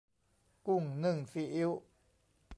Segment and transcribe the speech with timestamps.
[0.67, 1.71] กุ้งนึ่งซีอิ๊ว